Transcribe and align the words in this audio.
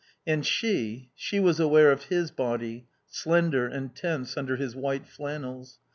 And 0.25 0.43
she, 0.43 1.11
she 1.13 1.39
was 1.39 1.59
aware 1.59 1.91
of 1.91 2.05
his 2.05 2.31
body, 2.31 2.87
slender 3.05 3.67
and 3.67 3.95
tense 3.95 4.35
under 4.35 4.55
his 4.55 4.75
white 4.75 5.07
flannels. 5.07 5.77